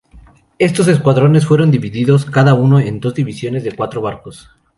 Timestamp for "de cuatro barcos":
3.63-4.49